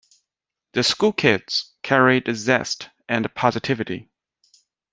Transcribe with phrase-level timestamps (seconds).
[0.73, 4.09] The school kids carried zest and positivity.